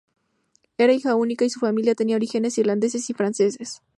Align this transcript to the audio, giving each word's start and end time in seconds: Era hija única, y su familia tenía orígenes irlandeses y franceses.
Era 0.79 0.93
hija 0.93 1.13
única, 1.13 1.45
y 1.45 1.51
su 1.51 1.59
familia 1.59 1.93
tenía 1.93 2.15
orígenes 2.15 2.57
irlandeses 2.57 3.07
y 3.11 3.13
franceses. 3.13 3.83